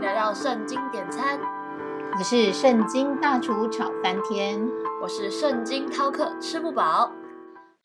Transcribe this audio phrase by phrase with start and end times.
[0.00, 1.38] 迎来到圣经点餐，
[2.16, 4.58] 我是圣经大厨炒翻天，
[5.02, 7.12] 我是圣经饕客吃不饱。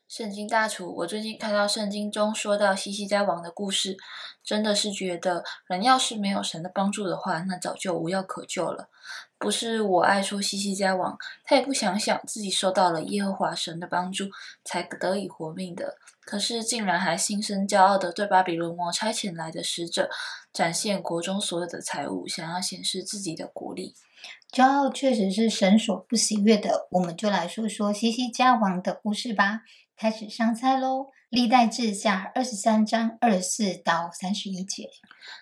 [0.08, 3.98] 圣经大厨，我最近看到圣经中说到西西家王的故事，
[4.46, 8.88] 真的是觉得人要是没有神的帮助的话，那早就无药可救了。
[9.46, 14.26] 不是我爱说西西家王，他也不想想自己受到了耶和华神的帮助
[14.64, 15.98] 才得以活命的。
[16.22, 20.10] 可是竟然还心生骄傲的对巴比伦王差遣来的使者
[20.52, 23.94] 展现国中所有的财物，想要显示自己的国力。
[24.52, 26.88] 骄傲确实是神所不喜悦的。
[26.90, 29.62] 我们就来说说西西家王的故事吧。
[29.98, 31.12] 开始上菜喽！
[31.30, 34.90] 历代志下二十三章二十四到三十一节。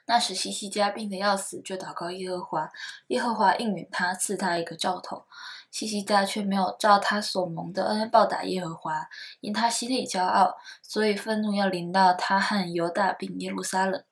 [0.05, 2.71] 那时西西家病得要死，就祷告耶和华，
[3.07, 5.25] 耶和华应允他，赐他一个兆头。
[5.71, 9.07] 西西家却没有照他所蒙的恩报答耶和华，
[9.41, 14.03] 因他心里骄傲，所以愤怒要临到他和犹大并耶路撒冷。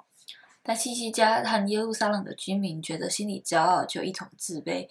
[0.63, 4.87] 但西西家和耶路撒冷的居民觉得心里骄傲，就一同自卑，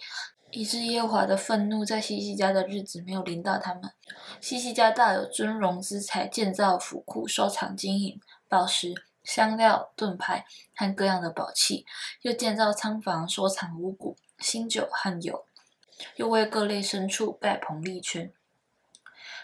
[0.51, 3.91] 以致耶和华的愤怒在西西家的日子没有临到他们。
[4.39, 11.85] 西西家大有尊荣之财，建造府库，收藏金银、宝石、香料、盾牌和各样的宝器，
[12.21, 15.45] 又建造仓房，收藏五谷、新酒和油。
[16.15, 18.33] 又为各类牲畜盖棚立圈，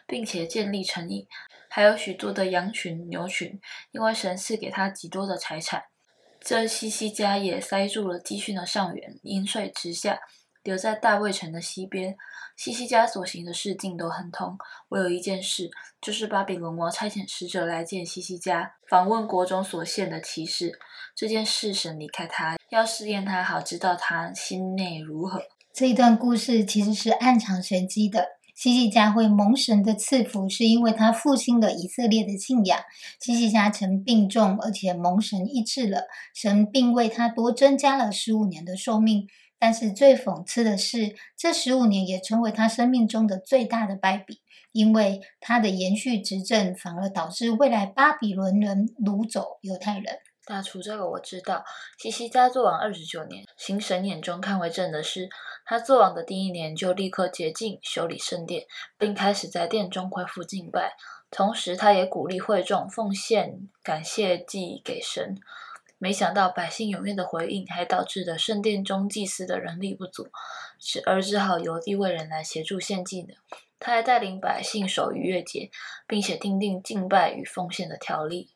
[0.07, 1.27] 并且建立城邑，
[1.69, 5.83] 还有许多的羊群、牛群，因为神赐给他极多的财产。
[6.41, 10.19] 这西西家也塞住了基训的上源，因水直下，
[10.67, 12.17] 留在大卫城的西边。
[12.57, 14.57] 西西家所行的事尽都很通，
[14.89, 20.77] 唯有一件事，就是巴比伦王差遣使者来见西西家，访问国中所献的骑士。
[21.15, 25.39] 这件事神离开他，要试验他，好知道他心内如何。
[25.73, 28.27] 这一段故事其实是暗藏玄机的。
[28.53, 32.79] 西西家会蒙神的赐福，是因为他复兴了以色列的信仰。
[33.19, 39.27] 西西家曾病重，而且蒙神医治了，神并为他多增加了十五年的寿命。
[39.59, 44.41] 但是最讽刺的是，这十五年也成为他生命中的最大的败笔，
[44.71, 50.19] 因为他的延续执政，反而导致未来巴比伦人掳走犹太人。
[50.45, 51.65] 大厨，这个我知道。
[51.97, 55.27] 西西家做王二十九年，行神眼中看为正的是。
[55.65, 58.63] 他做王的第一年，就立刻洁净、修理圣殿，
[58.97, 60.93] 并开始在殿中恢复敬拜。
[61.29, 65.37] 同时，他也鼓励会众奉献感谢祭给神。
[65.99, 70.29] 没想到百姓踊跃的回应，还导致了圣殿中祭司的人力不足，
[71.05, 73.33] 而只好由地位人来协助献祭的。
[73.79, 75.69] 他还带领百姓守逾越节，
[76.07, 78.49] 并且订定敬拜与奉献的条例。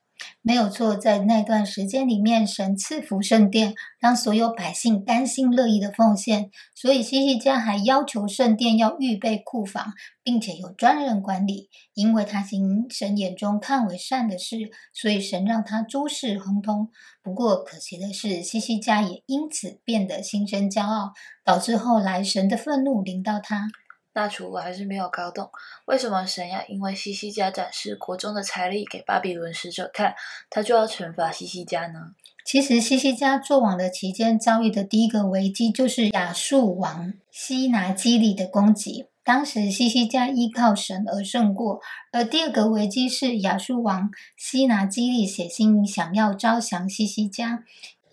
[0.44, 6.50] 没有错，在那段时间里面，神赐福圣殿，让所有百姓甘心乐意的奉献。
[6.74, 9.94] 所以西西家还要求圣殿要预备库房，
[10.24, 16.90] 并且有专人管理，因为他行神眼中看为善的事，所以神让他诸事亨通。
[17.22, 21.14] 不过可惜的是，西西家也因此变得心生骄傲，
[21.46, 23.68] 导致后来神的愤怒临到他。
[24.14, 25.50] 大厨，我还是没有搞懂，
[25.86, 30.16] 为什么神要因为西西家展示国中的财力给巴比伦使者看，
[30.50, 32.12] 他就要惩罚西西家呢？
[32.44, 39.08] 其实西西家做王的期间遭遇的第一个危机，就是亚述王西拿基利的攻击。
[39.24, 41.80] 当时西西家依靠神而胜过，
[42.12, 47.64] 而第二个危机是亚述王西拿基利写信想要招降西西家。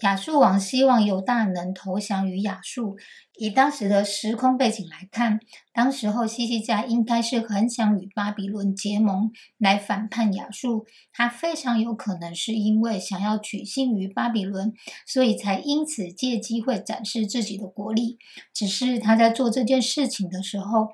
[0.00, 2.97] 亚述王希望犹大能投降于亚述。
[3.36, 5.41] 以当时的时空背景来看，
[5.72, 10.86] 当时候西西家应该是很想与巴比伦结盟来反叛亚述。
[11.12, 14.72] 他非常有可能是因为想要取信于巴比伦，
[15.06, 18.19] 所以才因此借机会展示自己的国力。
[18.53, 20.88] 只是他在做这件事情的时候，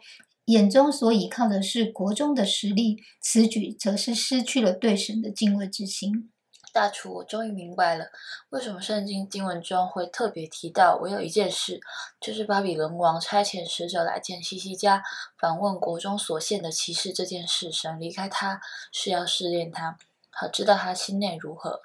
[0.47, 6.31] 眼中所依靠的是国中的实力，此举则是失去了对神的敬畏之心。
[6.75, 8.11] 大厨，我终于明白了，
[8.49, 11.81] 为什么圣经经文中会特别提到我有一件事，
[12.21, 15.05] 就是巴比伦王差遣使者来见西西家，
[15.39, 17.71] 访问国中所献的骑士这件事。
[17.71, 19.97] 神离开他是要试炼他，
[20.33, 21.83] 好知道他心内如何。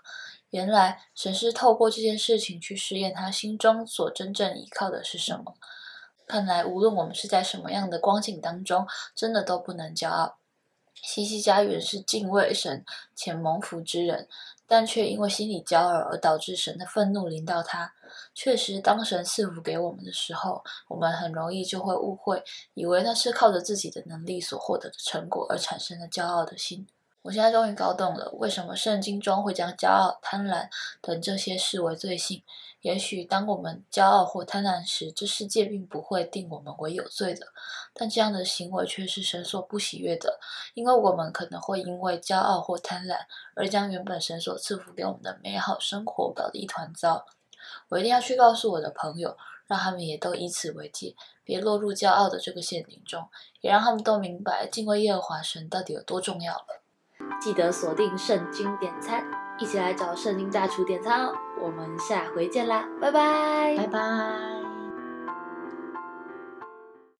[0.50, 5.53] 原来神是透过这件事情去试验他心中所真正依靠的是什么。
[6.25, 10.39] 看来无论我们是在什么样的光景当中，真的都不能骄傲。
[10.95, 12.83] 西西家原是敬畏神
[13.15, 14.27] 且蒙福之人。
[14.69, 17.92] 但却因为心里骄傲而导致神的愤怒临到他。
[18.33, 22.44] 确实，当神赐福给我们的时候，我们很容易就会误会，
[22.75, 26.88] 以为那是靠着自己的能力所获得的成果而产生的骄傲的心。
[27.24, 30.69] 我现在终于搞懂了，为什么圣经中会将骄傲、贪婪
[31.01, 32.44] 等这些视为罪性。
[32.81, 37.48] 也许当我们骄傲或贪婪时这世界并不会定我们为有罪的。
[37.94, 40.40] 但这样的行为却是神所不喜悦的
[40.74, 43.18] 因为我们可能会因为骄傲或贪婪
[43.56, 47.26] 而将原本神所赐福给我们的美好生活搞得一团糟。
[47.90, 49.36] 我一定要去告诉我的朋友
[49.68, 53.28] 让他们也都以此为戒别落入骄傲的这个陷阱中
[53.60, 56.81] 也让他们都明白敬畏耶和华神到底有多重要了。
[57.42, 59.24] 记得锁定圣经点餐
[59.60, 61.49] 一起来找圣经大厨点餐哦。
[61.61, 63.75] 我们下回见啦拜拜。
[63.77, 64.58] 拜拜。